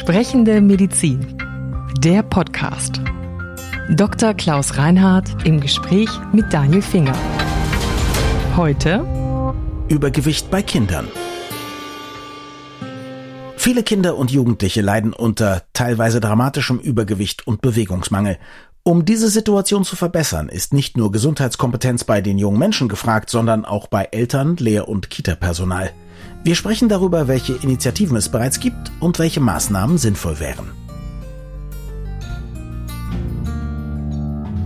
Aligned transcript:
Sprechende 0.00 0.62
Medizin. 0.62 1.36
Der 1.98 2.22
Podcast. 2.22 3.02
Dr. 3.90 4.32
Klaus 4.32 4.78
Reinhardt 4.78 5.46
im 5.46 5.60
Gespräch 5.60 6.08
mit 6.32 6.50
Daniel 6.54 6.80
Finger. 6.80 7.12
Heute 8.56 9.04
Übergewicht 9.88 10.50
bei 10.50 10.62
Kindern. 10.62 11.06
Viele 13.58 13.82
Kinder 13.82 14.16
und 14.16 14.30
Jugendliche 14.30 14.80
leiden 14.80 15.12
unter 15.12 15.64
teilweise 15.74 16.18
dramatischem 16.18 16.78
Übergewicht 16.78 17.46
und 17.46 17.60
Bewegungsmangel. 17.60 18.38
Um 18.82 19.04
diese 19.04 19.28
Situation 19.28 19.84
zu 19.84 19.96
verbessern, 19.96 20.48
ist 20.48 20.72
nicht 20.72 20.96
nur 20.96 21.12
Gesundheitskompetenz 21.12 22.04
bei 22.04 22.22
den 22.22 22.38
jungen 22.38 22.58
Menschen 22.58 22.88
gefragt, 22.88 23.28
sondern 23.28 23.66
auch 23.66 23.86
bei 23.86 24.08
Eltern, 24.12 24.56
Lehr- 24.56 24.88
und 24.88 25.10
Kita-Personal. 25.10 25.90
Wir 26.42 26.54
sprechen 26.54 26.88
darüber, 26.88 27.28
welche 27.28 27.54
Initiativen 27.54 28.16
es 28.16 28.28
bereits 28.28 28.60
gibt 28.60 28.90
und 29.00 29.18
welche 29.18 29.40
Maßnahmen 29.40 29.98
sinnvoll 29.98 30.40
wären. 30.40 30.70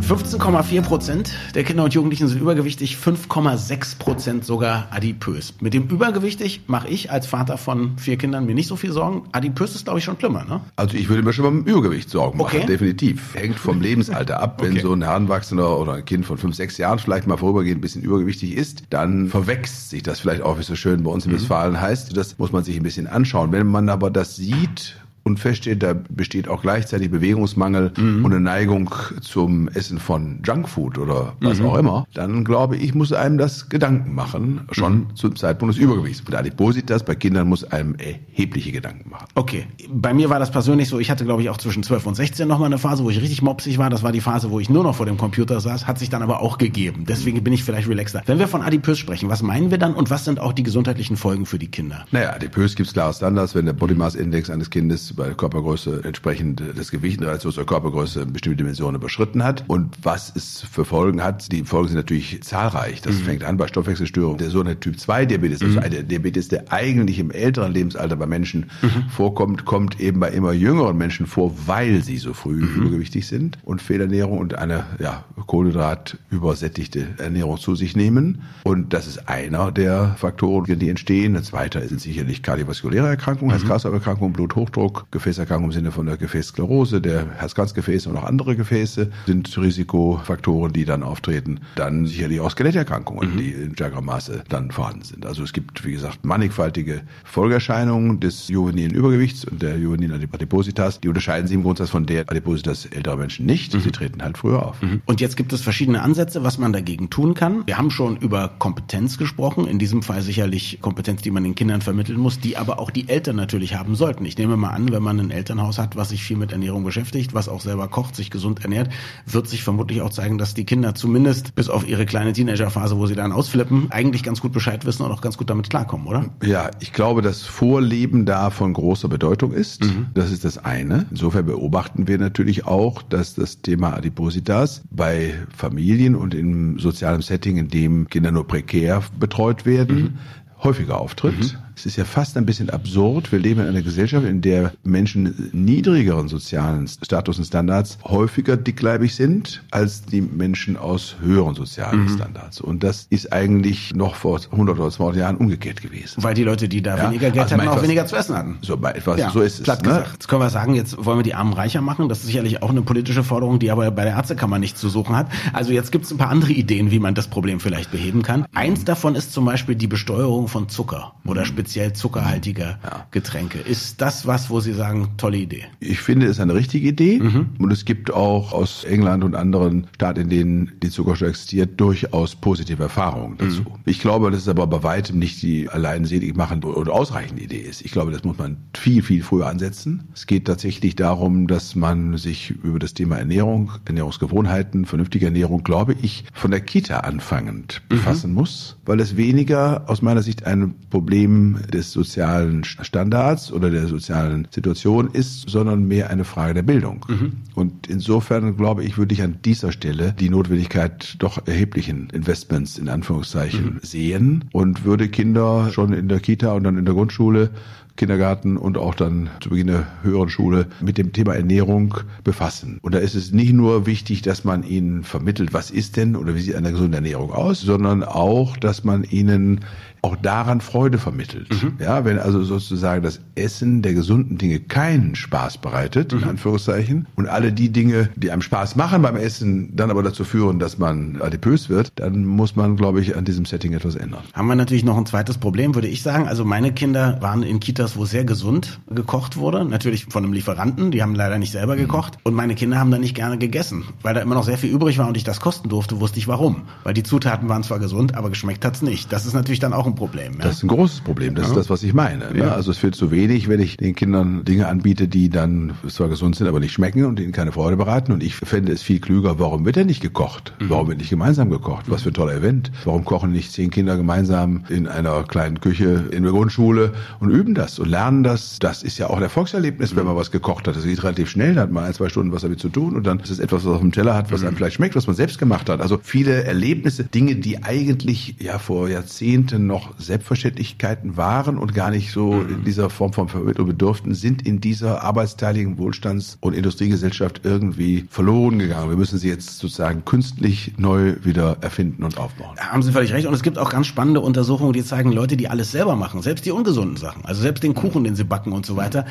15,4 0.08 0.82
Prozent 0.82 1.30
der 1.54 1.64
Kinder 1.64 1.84
und 1.84 1.94
Jugendlichen 1.94 2.28
sind 2.28 2.38
übergewichtig, 2.38 2.96
5,6 3.02 3.98
Prozent 3.98 4.44
sogar 4.44 4.86
adipös. 4.90 5.54
Mit 5.60 5.72
dem 5.72 5.84
übergewichtig 5.88 6.62
mache 6.66 6.88
ich 6.88 7.10
als 7.10 7.26
Vater 7.26 7.56
von 7.56 7.96
vier 7.96 8.18
Kindern 8.18 8.44
mir 8.44 8.54
nicht 8.54 8.66
so 8.68 8.76
viel 8.76 8.92
Sorgen. 8.92 9.22
Adipös 9.32 9.74
ist, 9.74 9.84
glaube 9.84 10.00
ich, 10.00 10.04
schon 10.04 10.18
schlimmer, 10.18 10.44
ne? 10.44 10.60
Also 10.76 10.96
ich 10.98 11.08
würde 11.08 11.22
mir 11.22 11.32
schon 11.32 11.44
beim 11.44 11.60
Übergewicht 11.62 12.10
Sorgen 12.10 12.36
machen, 12.36 12.54
Okay. 12.58 12.66
definitiv. 12.66 13.34
Hängt 13.34 13.58
vom 13.58 13.80
Lebensalter 13.80 14.40
ab. 14.40 14.60
Wenn 14.60 14.72
Okay. 14.72 14.82
so 14.82 14.92
ein 14.92 15.02
Heranwachsender 15.02 15.78
oder 15.78 15.94
ein 15.94 16.04
Kind 16.04 16.26
von 16.26 16.36
fünf, 16.36 16.54
sechs 16.54 16.76
Jahren 16.76 16.98
vielleicht 16.98 17.26
mal 17.26 17.38
vorübergehend 17.38 17.78
ein 17.78 17.80
bisschen 17.80 18.02
übergewichtig 18.02 18.56
ist, 18.56 18.82
dann 18.90 19.28
verwechselt 19.28 19.88
sich 19.88 20.02
das 20.02 20.20
vielleicht 20.20 20.42
auch, 20.42 20.56
wie 20.58 20.60
es 20.60 20.66
so 20.66 20.76
schön 20.76 21.02
bei 21.02 21.10
uns 21.10 21.24
in 21.24 21.32
Westfalen 21.32 21.80
heißt. 21.80 22.14
Das 22.14 22.36
muss 22.38 22.52
man 22.52 22.62
sich 22.62 22.76
ein 22.76 22.82
bisschen 22.82 23.06
anschauen. 23.06 23.52
Wenn 23.52 23.68
man 23.68 23.88
aber 23.88 24.10
das 24.10 24.36
sieht 24.36 24.96
und 25.24 25.40
feststellt, 25.40 25.82
da 25.82 25.94
besteht 25.94 26.48
auch 26.48 26.62
gleichzeitig 26.62 27.10
Bewegungsmangel 27.10 27.92
und 27.96 28.26
eine 28.26 28.40
Neigung 28.40 28.94
zum 29.20 29.68
Essen 29.68 29.98
von 29.98 30.40
Junkfood 30.44 30.98
oder 30.98 31.34
was 31.40 31.60
auch 31.60 31.76
immer, 31.76 32.06
dann 32.14 32.44
glaube 32.44 32.76
ich, 32.76 32.94
muss 32.94 33.12
einem 33.12 33.38
das 33.38 33.68
Gedanken 33.68 34.14
machen, 34.14 34.60
schon 34.70 35.06
zum 35.14 35.34
Zeitpunkt 35.34 35.74
des 35.74 35.82
Übergewichts. 35.82 36.22
Bei 36.22 36.38
Adipositas, 36.38 37.04
bei 37.04 37.14
Kindern 37.14 37.48
muss 37.48 37.64
einem 37.64 37.94
erhebliche 37.94 38.70
Gedanken 38.70 39.10
machen. 39.10 39.26
Okay, 39.34 39.66
bei 39.88 40.12
mir 40.12 40.28
war 40.28 40.38
das 40.38 40.50
persönlich 40.50 40.88
so, 40.88 40.98
ich 40.98 41.10
hatte 41.10 41.24
glaube 41.24 41.42
ich 41.42 41.48
auch 41.48 41.56
zwischen 41.56 41.82
12 41.82 42.06
und 42.06 42.14
16 42.14 42.46
nochmal 42.46 42.66
eine 42.66 42.78
Phase, 42.78 43.02
wo 43.02 43.10
ich 43.10 43.20
richtig 43.20 43.40
mopsig 43.40 43.78
war. 43.78 43.88
Das 43.88 44.02
war 44.02 44.12
die 44.12 44.20
Phase, 44.20 44.50
wo 44.50 44.60
ich 44.60 44.68
nur 44.68 44.84
noch 44.84 44.94
vor 44.94 45.06
dem 45.06 45.16
Computer 45.16 45.60
saß, 45.60 45.86
hat 45.86 45.98
sich 45.98 46.10
dann 46.10 46.22
aber 46.22 46.40
auch 46.40 46.58
gegeben. 46.58 47.04
Deswegen 47.08 47.42
bin 47.42 47.52
ich 47.52 47.64
vielleicht 47.64 47.88
relaxter. 47.88 48.22
Wenn 48.26 48.38
wir 48.38 48.48
von 48.48 48.60
adipös 48.60 48.98
sprechen, 48.98 49.30
was 49.30 49.42
meinen 49.42 49.70
wir 49.70 49.78
dann 49.78 49.94
und 49.94 50.10
was 50.10 50.24
sind 50.26 50.38
auch 50.38 50.52
die 50.52 50.62
gesundheitlichen 50.62 51.16
Folgen 51.16 51.46
für 51.46 51.58
die 51.58 51.68
Kinder? 51.68 52.04
Naja, 52.10 52.34
adipös 52.34 52.74
gibt 52.74 52.88
es 52.88 52.92
klare 52.92 53.14
Standards, 53.14 53.54
wenn 53.54 53.64
der 53.64 53.72
Body 53.72 53.94
Mass 53.94 54.14
Index 54.14 54.50
eines 54.50 54.68
Kindes 54.68 55.13
bei 55.14 55.26
der 55.26 55.34
Körpergröße 55.34 56.02
entsprechend 56.04 56.60
des 56.60 56.90
Gewichts 56.90 57.18
in 57.20 57.24
Relation 57.24 57.52
zur 57.52 57.66
Körpergröße 57.66 58.22
eine 58.22 58.32
bestimmte 58.32 58.58
Dimension 58.58 58.94
überschritten 58.94 59.42
hat. 59.42 59.64
Und 59.68 59.96
was 60.02 60.32
es 60.34 60.60
für 60.60 60.84
Folgen 60.84 61.22
hat, 61.22 61.50
die 61.52 61.64
Folgen 61.64 61.88
sind 61.88 61.96
natürlich 61.96 62.42
zahlreich. 62.42 63.02
Das 63.02 63.16
fängt 63.16 63.44
an 63.44 63.56
bei 63.56 63.66
Stoffwechselstörungen. 63.66 64.38
Der 64.38 64.50
sogenannte 64.50 64.80
Typ 64.80 64.98
2 64.98 65.26
Diabetes, 65.26 65.62
also 65.62 65.80
der 65.80 66.02
Diabetes, 66.02 66.48
der 66.48 66.72
eigentlich 66.72 67.18
im 67.18 67.30
älteren 67.30 67.72
Lebensalter 67.72 68.16
bei 68.16 68.26
Menschen 68.26 68.70
vorkommt, 69.10 69.64
kommt 69.64 70.00
eben 70.00 70.20
bei 70.20 70.30
immer 70.30 70.52
jüngeren 70.52 70.96
Menschen 70.96 71.26
vor, 71.26 71.52
weil 71.66 72.02
sie 72.02 72.18
so 72.18 72.34
früh 72.34 72.64
übergewichtig 72.64 73.26
sind 73.26 73.58
und 73.64 73.82
Fehlernährung 73.82 74.38
und 74.38 74.54
eine 74.54 74.84
ja, 74.98 75.24
Kohlenhydrat 75.46 76.18
übersättigte 76.30 77.06
Ernährung 77.18 77.58
zu 77.58 77.74
sich 77.74 77.96
nehmen. 77.96 78.42
Und 78.64 78.92
das 78.92 79.06
ist 79.06 79.28
einer 79.28 79.72
der 79.72 80.14
Faktoren, 80.18 80.78
die 80.78 80.88
entstehen. 80.88 81.36
Ein 81.36 81.44
zweiter 81.44 81.86
sind 81.86 82.00
sicherlich 82.00 82.42
kardiovaskuläre 82.42 83.06
Erkrankungen, 83.08 83.50
Herz-Kreislauf-Erkrankungen, 83.52 84.32
Bluthochdruck, 84.32 85.03
Gefäßerkrankungen 85.10 85.70
im 85.70 85.74
Sinne 85.74 85.92
von 85.92 86.06
der 86.06 86.16
Gefäßsklerose, 86.16 87.00
der 87.00 87.26
Herz-Kranzgefäße 87.36 88.08
und 88.08 88.16
auch 88.16 88.24
andere 88.24 88.56
Gefäße 88.56 89.10
sind 89.26 89.56
Risikofaktoren, 89.56 90.72
die 90.72 90.84
dann 90.84 91.02
auftreten. 91.02 91.60
Dann 91.76 92.06
sicherlich 92.06 92.40
auch 92.40 92.50
Skeletterkrankungen, 92.50 93.36
die 93.36 93.50
in 93.50 93.74
stärkerem 93.74 94.04
Maße 94.04 94.44
dann 94.48 94.70
vorhanden 94.70 95.02
sind. 95.02 95.26
Also 95.26 95.42
es 95.42 95.52
gibt, 95.52 95.84
wie 95.84 95.92
gesagt, 95.92 96.24
mannigfaltige 96.24 97.02
Folgeerscheinungen 97.24 98.20
des 98.20 98.48
juvenilen 98.48 98.92
Übergewichts 98.92 99.44
und 99.44 99.62
der 99.62 99.78
juvenilen 99.78 100.28
Adipositas. 100.32 101.00
Die 101.00 101.08
unterscheiden 101.08 101.46
sich 101.46 101.54
im 101.54 101.62
Grundsatz 101.62 101.90
von 101.90 102.06
der 102.06 102.30
Adipositas 102.30 102.86
älterer 102.86 103.16
Menschen 103.16 103.46
nicht. 103.46 103.72
Sie 103.72 103.90
treten 103.90 104.22
halt 104.22 104.38
früher 104.38 104.64
auf. 104.64 104.76
Und 105.06 105.20
jetzt 105.20 105.36
gibt 105.36 105.52
es 105.52 105.60
verschiedene 105.60 106.02
Ansätze, 106.02 106.44
was 106.44 106.58
man 106.58 106.72
dagegen 106.72 107.10
tun 107.10 107.34
kann. 107.34 107.66
Wir 107.66 107.78
haben 107.78 107.90
schon 107.90 108.16
über 108.16 108.48
Kompetenz 108.58 109.18
gesprochen, 109.18 109.66
in 109.66 109.78
diesem 109.78 110.02
Fall 110.02 110.22
sicherlich 110.22 110.78
Kompetenz, 110.80 111.22
die 111.22 111.30
man 111.30 111.44
den 111.44 111.54
Kindern 111.54 111.80
vermitteln 111.82 112.18
muss, 112.18 112.40
die 112.40 112.56
aber 112.56 112.78
auch 112.78 112.90
die 112.90 113.08
Eltern 113.08 113.36
natürlich 113.36 113.74
haben 113.74 113.94
sollten. 113.94 114.24
Ich 114.24 114.38
nehme 114.38 114.56
mal 114.56 114.70
an, 114.70 114.88
wenn 114.94 115.02
man 115.02 115.20
ein 115.20 115.30
Elternhaus 115.30 115.78
hat, 115.78 115.96
was 115.96 116.10
sich 116.10 116.22
viel 116.22 116.36
mit 116.36 116.52
Ernährung 116.52 116.84
beschäftigt, 116.84 117.34
was 117.34 117.48
auch 117.48 117.60
selber 117.60 117.88
kocht, 117.88 118.16
sich 118.16 118.30
gesund 118.30 118.62
ernährt, 118.62 118.88
wird 119.26 119.48
sich 119.48 119.62
vermutlich 119.62 120.00
auch 120.00 120.10
zeigen, 120.10 120.38
dass 120.38 120.54
die 120.54 120.64
Kinder 120.64 120.94
zumindest 120.94 121.54
bis 121.54 121.68
auf 121.68 121.86
ihre 121.86 122.06
kleine 122.06 122.32
Teenagerphase, 122.32 122.96
wo 122.96 123.06
sie 123.06 123.16
dann 123.16 123.32
ausflippen, 123.32 123.88
eigentlich 123.90 124.22
ganz 124.22 124.40
gut 124.40 124.52
Bescheid 124.52 124.86
wissen 124.86 125.02
und 125.02 125.10
auch 125.10 125.20
ganz 125.20 125.36
gut 125.36 125.50
damit 125.50 125.68
klarkommen, 125.68 126.06
oder? 126.06 126.26
Ja, 126.42 126.70
ich 126.80 126.92
glaube, 126.92 127.20
dass 127.20 127.42
Vorleben 127.42 128.24
da 128.24 128.50
von 128.50 128.72
großer 128.72 129.08
Bedeutung 129.08 129.52
ist. 129.52 129.84
Das 130.14 130.30
ist 130.30 130.44
das 130.44 130.58
eine. 130.58 131.06
Insofern 131.10 131.46
beobachten 131.46 132.06
wir 132.06 132.18
natürlich 132.18 132.66
auch, 132.66 133.02
dass 133.02 133.34
das 133.34 133.60
Thema 133.60 133.94
Adipositas 133.94 134.82
bei 134.90 135.34
Familien 135.54 136.14
und 136.14 136.34
im 136.34 136.78
sozialen 136.78 137.20
Setting, 137.20 137.56
in 137.56 137.68
dem 137.68 138.08
Kinder 138.08 138.30
nur 138.30 138.46
prekär 138.46 139.02
betreut 139.18 139.66
werden, 139.66 140.18
häufiger 140.62 141.00
auftritt. 141.00 141.58
Es 141.76 141.86
ist 141.86 141.96
ja 141.96 142.04
fast 142.04 142.36
ein 142.36 142.46
bisschen 142.46 142.70
absurd. 142.70 143.32
Wir 143.32 143.38
leben 143.38 143.60
in 143.60 143.66
einer 143.68 143.82
Gesellschaft, 143.82 144.26
in 144.26 144.40
der 144.40 144.72
Menschen 144.84 145.50
niedrigeren 145.52 146.28
sozialen 146.28 146.86
Status 146.86 147.38
und 147.38 147.44
Standards 147.44 147.98
häufiger 148.04 148.56
dickleibig 148.56 149.14
sind 149.14 149.62
als 149.70 150.02
die 150.04 150.20
Menschen 150.20 150.76
aus 150.76 151.16
höheren 151.20 151.54
sozialen 151.54 152.08
Standards. 152.08 152.60
Und 152.60 152.82
das 152.82 153.06
ist 153.10 153.32
eigentlich 153.32 153.94
noch 153.94 154.14
vor 154.14 154.40
100 154.50 154.78
oder 154.78 154.90
200 154.90 155.16
Jahren 155.20 155.36
umgekehrt 155.36 155.82
gewesen. 155.82 156.22
Weil 156.22 156.34
die 156.34 156.44
Leute, 156.44 156.68
die 156.68 156.82
da 156.82 156.96
Ja, 156.96 157.08
weniger 157.10 157.30
Geld 157.30 157.44
also 157.44 157.56
hatten, 157.56 157.68
auch 157.68 157.82
weniger 157.82 158.06
zu 158.06 158.16
essen 158.16 158.36
hatten. 158.36 158.58
So, 158.62 158.74
etwas, 158.74 159.18
Ja, 159.18 159.30
so 159.30 159.40
ist 159.40 159.54
es. 159.58 159.62
platt 159.62 159.82
ne? 159.82 159.88
gesagt. 159.88 160.12
Jetzt 160.12 160.28
können 160.28 160.42
wir 160.42 160.50
sagen, 160.50 160.74
jetzt 160.74 161.04
wollen 161.04 161.18
wir 161.18 161.22
die 161.22 161.34
Armen 161.34 161.52
reicher 161.52 161.80
machen. 161.80 162.08
Das 162.08 162.20
ist 162.20 162.26
sicherlich 162.26 162.62
auch 162.62 162.70
eine 162.70 162.82
politische 162.82 163.24
Forderung, 163.24 163.58
die 163.58 163.70
aber 163.70 163.90
bei 163.90 164.04
der 164.04 164.14
Ärztekammer 164.14 164.58
nichts 164.58 164.80
zu 164.80 164.88
suchen 164.88 165.16
hat. 165.16 165.28
Also 165.52 165.72
jetzt 165.72 165.92
gibt 165.92 166.04
es 166.04 166.10
ein 166.12 166.18
paar 166.18 166.30
andere 166.30 166.52
Ideen, 166.52 166.90
wie 166.90 166.98
man 166.98 167.14
das 167.14 167.26
Problem 167.28 167.60
vielleicht 167.60 167.90
beheben 167.90 168.22
kann. 168.22 168.46
Eins 168.54 168.84
davon 168.84 169.14
ist 169.14 169.32
zum 169.32 169.44
Beispiel 169.44 169.74
die 169.74 169.86
Besteuerung 169.86 170.48
von 170.48 170.68
Zucker 170.68 171.14
oder 171.26 171.44
speziell 171.64 171.94
zuckerhaltiger 171.94 172.78
Getränke. 173.10 173.58
Ist 173.58 174.02
das 174.02 174.26
was, 174.26 174.50
wo 174.50 174.60
Sie 174.60 174.74
sagen, 174.74 175.08
tolle 175.16 175.38
Idee? 175.38 175.64
Ich 175.80 176.00
finde, 176.00 176.26
es 176.26 176.32
ist 176.32 176.40
eine 176.40 176.54
richtige 176.54 176.88
Idee. 176.88 177.22
Und 177.58 177.72
es 177.72 177.86
gibt 177.86 178.12
auch 178.12 178.52
aus 178.52 178.84
England 178.84 179.24
und 179.24 179.34
anderen 179.34 179.86
Staaten, 179.94 180.20
in 180.20 180.28
denen 180.28 180.72
die 180.82 180.90
Zuckersteuer 180.90 181.30
existiert, 181.30 181.80
durchaus 181.80 182.36
positive 182.36 182.82
Erfahrungen 182.82 183.38
dazu. 183.38 183.64
Ich 183.86 183.98
glaube, 184.00 184.30
dass 184.30 184.42
es 184.42 184.48
aber 184.48 184.66
bei 184.66 184.82
weitem 184.82 185.18
nicht 185.18 185.40
die 185.40 185.70
allein 185.70 186.04
selig 186.04 186.36
machende 186.36 186.66
oder 186.68 186.92
ausreichende 186.92 187.42
Idee 187.42 187.60
ist. 187.60 187.80
Ich 187.80 187.92
glaube, 187.92 188.12
das 188.12 188.24
muss 188.24 188.36
man 188.36 188.58
viel, 188.74 189.02
viel 189.02 189.22
früher 189.22 189.46
ansetzen. 189.46 190.04
Es 190.14 190.26
geht 190.26 190.44
tatsächlich 190.44 190.96
darum, 190.96 191.46
dass 191.46 191.74
man 191.74 192.18
sich 192.18 192.50
über 192.50 192.78
das 192.78 192.92
Thema 192.92 193.16
Ernährung, 193.16 193.72
Ernährungsgewohnheiten, 193.86 194.84
vernünftige 194.84 195.26
Ernährung, 195.26 195.64
glaube 195.64 195.96
ich, 196.02 196.24
von 196.34 196.50
der 196.50 196.60
Kita 196.60 196.98
anfangend 196.98 197.80
befassen 197.88 198.34
muss, 198.34 198.76
weil 198.84 199.00
es 199.00 199.16
weniger 199.16 199.88
aus 199.88 200.02
meiner 200.02 200.22
Sicht 200.22 200.44
ein 200.46 200.74
Problem 200.90 201.53
des 201.72 201.92
sozialen 201.92 202.64
Standards 202.64 203.52
oder 203.52 203.70
der 203.70 203.86
sozialen 203.86 204.48
Situation 204.50 205.08
ist, 205.12 205.48
sondern 205.48 205.86
mehr 205.86 206.10
eine 206.10 206.24
Frage 206.24 206.54
der 206.54 206.62
Bildung. 206.62 207.06
Und 207.54 207.88
insofern 207.88 208.56
glaube 208.56 208.84
ich, 208.84 208.98
würde 208.98 209.14
ich 209.14 209.22
an 209.22 209.38
dieser 209.44 209.72
Stelle 209.72 210.14
die 210.18 210.30
Notwendigkeit 210.30 211.16
doch 211.18 211.46
erheblichen 211.46 212.10
Investments 212.10 212.78
in 212.78 212.88
Anführungszeichen 212.88 213.80
sehen 213.82 214.44
und 214.52 214.84
würde 214.84 215.08
Kinder 215.08 215.70
schon 215.72 215.92
in 215.92 216.08
der 216.08 216.20
Kita 216.20 216.52
und 216.52 216.64
dann 216.64 216.78
in 216.78 216.84
der 216.84 216.94
Grundschule 216.94 217.50
Kindergarten 217.96 218.56
und 218.56 218.76
auch 218.76 218.94
dann 218.94 219.30
zu 219.40 219.50
Beginn 219.50 219.68
der 219.68 219.86
höheren 220.02 220.28
Schule 220.28 220.66
mit 220.80 220.98
dem 220.98 221.12
Thema 221.12 221.34
Ernährung 221.34 221.94
befassen. 222.24 222.78
Und 222.82 222.94
da 222.94 222.98
ist 222.98 223.14
es 223.14 223.32
nicht 223.32 223.52
nur 223.52 223.86
wichtig, 223.86 224.22
dass 224.22 224.44
man 224.44 224.64
ihnen 224.64 225.04
vermittelt, 225.04 225.54
was 225.54 225.70
ist 225.70 225.96
denn 225.96 226.16
oder 226.16 226.34
wie 226.34 226.40
sieht 226.40 226.56
eine 226.56 226.72
gesunde 226.72 226.96
Ernährung 226.96 227.32
aus, 227.32 227.60
sondern 227.60 228.02
auch, 228.02 228.56
dass 228.56 228.84
man 228.84 229.04
ihnen 229.04 229.60
auch 230.02 230.16
daran 230.16 230.60
Freude 230.60 230.98
vermittelt. 230.98 231.48
Ja, 231.78 232.04
wenn 232.04 232.18
also 232.18 232.42
sozusagen 232.42 233.02
das 233.02 233.20
Essen 233.36 233.80
der 233.80 233.94
gesunden 233.94 234.36
Dinge 234.36 234.60
keinen 234.60 235.14
Spaß 235.14 235.58
bereitet, 235.58 236.12
in 236.12 236.24
Anführungszeichen, 236.24 237.06
und 237.16 237.26
alle 237.26 237.52
die 237.52 237.70
Dinge, 237.70 238.10
die 238.14 238.30
einem 238.30 238.42
Spaß 238.42 238.76
machen 238.76 239.00
beim 239.00 239.16
Essen, 239.16 239.74
dann 239.74 239.90
aber 239.90 240.02
dazu 240.02 240.24
führen, 240.24 240.58
dass 240.58 240.76
man 240.76 241.22
adipös 241.22 241.70
wird, 241.70 241.92
dann 241.94 242.26
muss 242.26 242.54
man, 242.54 242.76
glaube 242.76 243.00
ich, 243.00 243.16
an 243.16 243.24
diesem 243.24 243.46
Setting 243.46 243.72
etwas 243.72 243.96
ändern. 243.96 244.24
Haben 244.34 244.46
wir 244.46 244.56
natürlich 244.56 244.84
noch 244.84 244.98
ein 244.98 245.06
zweites 245.06 245.38
Problem, 245.38 245.74
würde 245.74 245.88
ich 245.88 246.02
sagen. 246.02 246.28
Also 246.28 246.44
meine 246.44 246.72
Kinder 246.72 247.16
waren 247.22 247.42
in 247.42 247.60
Kitas 247.60 247.83
Kitas, 247.84 247.98
wo 247.98 248.04
sehr 248.06 248.24
gesund 248.24 248.80
gekocht 248.88 249.36
wurde. 249.36 249.64
Natürlich 249.64 250.06
von 250.06 250.24
einem 250.24 250.32
Lieferanten, 250.32 250.90
die 250.90 251.02
haben 251.02 251.14
leider 251.14 251.38
nicht 251.38 251.52
selber 251.52 251.76
gekocht. 251.76 252.18
Und 252.22 252.34
meine 252.34 252.54
Kinder 252.54 252.78
haben 252.78 252.90
da 252.90 252.98
nicht 252.98 253.14
gerne 253.14 253.36
gegessen, 253.36 253.84
weil 254.02 254.14
da 254.14 254.20
immer 254.20 254.34
noch 254.34 254.44
sehr 254.44 254.56
viel 254.56 254.70
übrig 254.70 254.96
war 254.98 255.08
und 255.08 255.16
ich 255.16 255.24
das 255.24 255.40
kosten 255.40 255.68
durfte, 255.68 256.00
wusste 256.00 256.18
ich 256.18 256.26
warum. 256.26 256.62
Weil 256.82 256.94
die 256.94 257.02
Zutaten 257.02 257.48
waren 257.48 257.62
zwar 257.62 257.78
gesund, 257.78 258.14
aber 258.14 258.30
geschmeckt 258.30 258.64
hat's 258.64 258.80
nicht. 258.80 259.12
Das 259.12 259.26
ist 259.26 259.34
natürlich 259.34 259.60
dann 259.60 259.72
auch 259.72 259.86
ein 259.86 259.94
Problem. 259.94 260.34
Ja? 260.34 260.44
Das 260.44 260.56
ist 260.56 260.62
ein 260.62 260.68
großes 260.68 261.02
Problem. 261.02 261.34
Das 261.34 261.44
ja. 261.44 261.50
ist 261.50 261.56
das, 261.56 261.70
was 261.70 261.82
ich 261.82 261.92
meine. 261.92 262.32
Ne? 262.32 262.50
Also 262.50 262.70
es 262.70 262.82
wird 262.82 262.94
zu 262.94 263.10
wenig, 263.10 263.48
wenn 263.48 263.60
ich 263.60 263.76
den 263.76 263.94
Kindern 263.94 264.44
Dinge 264.44 264.68
anbiete, 264.68 265.06
die 265.08 265.28
dann 265.28 265.74
zwar 265.88 266.08
gesund 266.08 266.36
sind, 266.36 266.46
aber 266.46 266.60
nicht 266.60 266.72
schmecken 266.72 267.04
und 267.04 267.20
ihnen 267.20 267.32
keine 267.32 267.52
Freude 267.52 267.76
bereiten. 267.76 268.12
Und 268.12 268.22
ich 268.22 268.34
fände 268.34 268.72
es 268.72 268.82
viel 268.82 269.00
klüger, 269.00 269.38
warum 269.38 269.66
wird 269.66 269.76
denn 269.76 269.88
nicht 269.88 270.00
gekocht? 270.00 270.54
Mhm. 270.58 270.70
Warum 270.70 270.88
wird 270.88 270.98
nicht 270.98 271.10
gemeinsam 271.10 271.50
gekocht? 271.50 271.90
Was 271.90 272.02
für 272.02 272.10
ein 272.10 272.14
toller 272.14 272.34
Event. 272.34 272.72
Warum 272.84 273.04
kochen 273.04 273.32
nicht 273.32 273.52
zehn 273.52 273.70
Kinder 273.70 273.96
gemeinsam 273.96 274.64
in 274.70 274.88
einer 274.88 275.24
kleinen 275.24 275.60
Küche 275.60 276.04
in 276.10 276.22
der 276.22 276.32
Grundschule 276.32 276.92
und 277.20 277.30
üben 277.30 277.54
das 277.54 277.73
und 277.78 277.88
lernen 277.88 278.22
das? 278.22 278.58
Das 278.58 278.82
ist 278.82 278.98
ja 278.98 279.08
auch 279.08 279.16
ein 279.16 279.22
Erfolgserlebnis, 279.22 279.96
wenn 279.96 280.06
man 280.06 280.16
was 280.16 280.30
gekocht 280.30 280.68
hat. 280.68 280.76
Das 280.76 280.84
geht 280.84 281.02
relativ 281.02 281.30
schnell, 281.30 281.54
da 281.54 281.62
hat 281.62 281.70
man 281.70 281.84
ein, 281.84 281.94
zwei 281.94 282.08
Stunden 282.08 282.32
was 282.32 282.42
damit 282.42 282.60
zu 282.60 282.68
tun 282.68 282.96
und 282.96 283.06
dann 283.06 283.20
ist 283.20 283.30
es 283.30 283.38
etwas, 283.38 283.64
was 283.64 283.74
auf 283.74 283.80
dem 283.80 283.92
Teller 283.92 284.14
hat, 284.14 284.30
was 284.32 284.40
mhm. 284.40 284.48
einem 284.48 284.56
vielleicht 284.56 284.76
schmeckt, 284.76 284.96
was 284.96 285.06
man 285.06 285.16
selbst 285.16 285.38
gemacht 285.38 285.68
hat. 285.68 285.80
Also 285.80 285.98
viele 286.02 286.44
Erlebnisse, 286.44 287.04
Dinge, 287.04 287.36
die 287.36 287.62
eigentlich 287.62 288.36
ja 288.40 288.58
vor 288.58 288.88
Jahrzehnten 288.88 289.66
noch 289.66 289.98
Selbstverständlichkeiten 289.98 291.16
waren 291.16 291.58
und 291.58 291.74
gar 291.74 291.90
nicht 291.90 292.12
so 292.12 292.32
mhm. 292.32 292.48
in 292.48 292.64
dieser 292.64 292.90
Form 292.90 293.12
von 293.12 293.28
Vermittlung 293.28 293.66
bedurften, 293.66 294.14
sind 294.14 294.46
in 294.46 294.60
dieser 294.60 295.02
arbeitsteiligen 295.02 295.78
Wohlstands- 295.78 296.38
und 296.40 296.54
Industriegesellschaft 296.54 297.40
irgendwie 297.44 298.06
verloren 298.10 298.58
gegangen. 298.58 298.90
Wir 298.90 298.96
müssen 298.96 299.18
sie 299.18 299.28
jetzt 299.28 299.58
sozusagen 299.58 300.04
künstlich 300.04 300.74
neu 300.76 301.16
wieder 301.22 301.58
erfinden 301.60 302.04
und 302.04 302.18
aufbauen. 302.18 302.54
Da 302.56 302.68
haben 302.68 302.82
Sie 302.82 302.92
völlig 302.92 303.12
recht. 303.12 303.26
Und 303.26 303.34
es 303.34 303.42
gibt 303.42 303.58
auch 303.58 303.70
ganz 303.70 303.86
spannende 303.86 304.20
Untersuchungen, 304.20 304.72
die 304.72 304.84
zeigen, 304.84 305.12
Leute, 305.12 305.36
die 305.36 305.48
alles 305.48 305.72
selber 305.72 305.96
machen, 305.96 306.22
selbst 306.22 306.44
die 306.46 306.50
ungesunden 306.50 306.96
Sachen, 306.96 307.24
also 307.24 307.42
selbst 307.42 307.63
den 307.64 307.74
Kuchen, 307.74 308.04
den 308.04 308.14
sie 308.14 308.24
backen 308.24 308.52
und 308.52 308.64
so 308.64 308.76
weiter, 308.76 309.04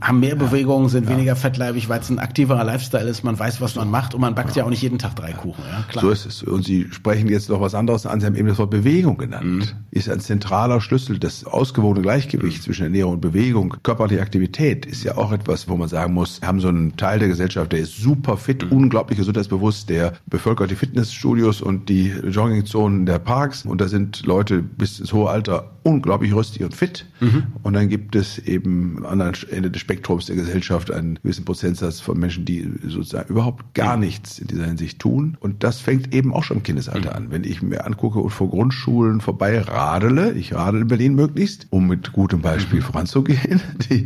haben 0.00 0.20
mehr 0.20 0.36
Bewegungen, 0.36 0.88
sind 0.88 1.04
ja. 1.04 1.10
weniger 1.10 1.36
fettleibig, 1.36 1.88
weil 1.88 2.00
es 2.00 2.10
ein 2.10 2.18
aktiverer 2.18 2.64
Lifestyle 2.64 3.08
ist. 3.08 3.22
Man 3.22 3.38
weiß, 3.38 3.60
was 3.60 3.76
man 3.76 3.90
macht 3.90 4.14
und 4.14 4.20
man 4.20 4.34
backt 4.34 4.50
ja, 4.50 4.62
ja 4.62 4.64
auch 4.64 4.70
nicht 4.70 4.82
jeden 4.82 4.98
Tag 4.98 5.14
drei 5.16 5.32
Kuchen. 5.32 5.62
Ja, 5.70 5.84
klar. 5.88 6.04
So 6.04 6.10
ist 6.10 6.26
es. 6.26 6.42
Und 6.42 6.64
Sie 6.64 6.86
sprechen 6.90 7.28
jetzt 7.28 7.48
noch 7.48 7.60
was 7.60 7.74
anderes 7.74 8.06
an. 8.06 8.20
Sie 8.20 8.26
haben 8.26 8.34
eben 8.34 8.48
das 8.48 8.58
Wort 8.58 8.70
Bewegung 8.70 9.18
genannt. 9.18 9.44
Mhm. 9.44 9.64
Ist 9.90 10.08
ein 10.08 10.20
zentraler 10.20 10.80
Schlüssel. 10.80 11.18
Das 11.18 11.44
ausgewogene 11.44 12.02
Gleichgewicht 12.02 12.58
mhm. 12.58 12.62
zwischen 12.62 12.82
Ernährung 12.84 13.14
und 13.14 13.20
Bewegung, 13.20 13.76
körperliche 13.82 14.22
Aktivität 14.22 14.86
ist 14.86 15.04
ja 15.04 15.16
auch 15.16 15.32
etwas, 15.32 15.68
wo 15.68 15.76
man 15.76 15.88
sagen 15.88 16.14
muss, 16.14 16.40
wir 16.40 16.48
haben 16.48 16.60
so 16.60 16.68
einen 16.68 16.96
Teil 16.96 17.18
der 17.18 17.28
Gesellschaft, 17.28 17.72
der 17.72 17.80
ist 17.80 17.96
super 17.96 18.36
fit, 18.36 18.64
mhm. 18.64 18.76
unglaublich 18.76 19.18
gesundheitsbewusst, 19.18 19.88
der 19.88 20.14
bevölkert 20.26 20.70
die 20.70 20.76
Fitnessstudios 20.76 21.60
und 21.60 21.88
die 21.88 22.08
Joggingzonen 22.08 23.06
der 23.06 23.18
Parks 23.18 23.64
und 23.64 23.80
da 23.80 23.88
sind 23.88 24.24
Leute 24.26 24.62
bis 24.62 25.00
ins 25.00 25.12
hohe 25.12 25.30
Alter 25.30 25.72
unglaublich 25.86 26.34
rüstig 26.34 26.64
und 26.64 26.74
fit. 26.74 27.06
Mhm. 27.20 27.44
Und 27.62 27.74
dann 27.74 27.88
gibt 27.96 28.14
es 28.14 28.38
eben 28.38 28.98
am 28.98 29.06
anderen 29.06 29.34
Ende 29.50 29.70
des 29.70 29.80
Spektrums 29.80 30.26
der 30.26 30.36
Gesellschaft 30.36 30.90
einen 30.90 31.18
gewissen 31.22 31.46
Prozentsatz 31.46 31.98
von 31.98 32.18
Menschen, 32.18 32.44
die 32.44 32.70
sozusagen 32.86 33.30
überhaupt 33.30 33.72
gar 33.72 33.96
nichts 33.96 34.38
in 34.38 34.48
dieser 34.48 34.66
Hinsicht 34.66 34.98
tun. 34.98 35.38
Und 35.40 35.64
das 35.64 35.80
fängt 35.80 36.14
eben 36.14 36.34
auch 36.34 36.44
schon 36.44 36.58
im 36.58 36.62
Kindesalter 36.62 37.12
mhm. 37.12 37.16
an. 37.16 37.30
Wenn 37.30 37.44
ich 37.44 37.62
mir 37.62 37.86
angucke 37.86 38.18
und 38.18 38.28
vor 38.28 38.50
Grundschulen 38.50 39.22
vorbei 39.22 39.62
radele, 39.62 40.32
ich 40.32 40.52
radele 40.52 40.82
in 40.82 40.88
Berlin 40.88 41.14
möglichst, 41.14 41.68
um 41.70 41.86
mit 41.86 42.12
gutem 42.12 42.42
Beispiel 42.42 42.80
mhm. 42.80 42.84
voranzugehen, 42.84 43.62
die 43.90 44.04